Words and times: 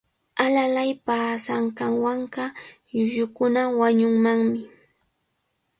Alalay 0.43 0.91
paasanqanwanqa 1.05 2.43
llullukuna 2.93 3.61
wañunmanmi. 3.79 4.61